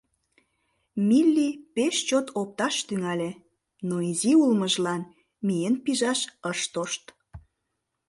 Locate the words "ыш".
6.51-6.59